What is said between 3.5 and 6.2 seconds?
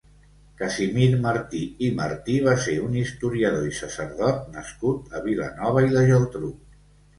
i sacerdot nascut a Vilanova i la